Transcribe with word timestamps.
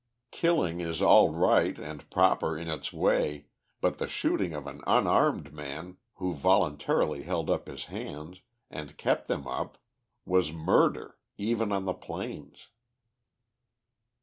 Killing 0.31 0.79
is 0.79 0.99
all 0.99 1.29
right 1.29 1.77
and 1.77 2.09
proper 2.09 2.57
in 2.57 2.67
its 2.67 2.91
way, 2.91 3.45
but 3.81 3.99
the 3.99 4.07
shooting 4.07 4.51
of 4.51 4.65
an 4.65 4.81
unarmed 4.87 5.53
man 5.53 5.97
who 6.15 6.33
voluntarily 6.33 7.21
held 7.21 7.51
up 7.51 7.67
his 7.67 7.85
hands 7.85 8.39
and 8.71 8.97
kept 8.97 9.27
them 9.27 9.45
up, 9.45 9.77
was 10.25 10.51
murder, 10.51 11.17
even 11.37 11.71
on 11.71 11.85
the 11.85 11.93
plains. 11.93 12.69